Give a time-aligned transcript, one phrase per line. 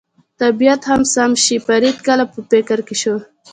[0.41, 3.15] طبیعت هم سم شي، فرید لږ په فکر کې شو.